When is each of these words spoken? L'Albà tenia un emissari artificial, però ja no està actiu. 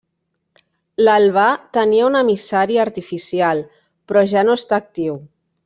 L'Albà 1.03 1.43
tenia 1.79 2.07
un 2.07 2.17
emissari 2.23 2.81
artificial, 2.87 3.63
però 4.09 4.25
ja 4.35 4.47
no 4.51 4.57
està 4.63 4.81
actiu. 4.83 5.21